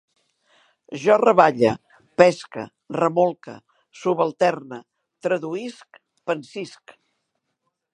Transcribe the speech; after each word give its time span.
Jo 1.03 1.17
reballe, 1.21 1.73
pesque, 2.23 2.65
remolque, 2.97 3.57
subalterne, 4.01 4.83
traduïsc, 5.27 6.05
pansisc 6.29 7.01